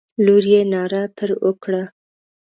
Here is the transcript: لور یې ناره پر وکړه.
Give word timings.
لور 0.25 0.43
یې 0.53 0.61
ناره 0.71 1.03
پر 1.17 1.29
وکړه. 1.45 1.83